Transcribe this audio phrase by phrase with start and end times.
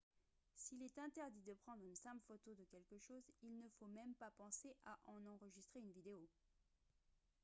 [0.55, 4.15] s'il est interdit de prendre une simple photo de quelque chose il ne faut même
[4.15, 6.27] pas penser à en enregistrer une vidéo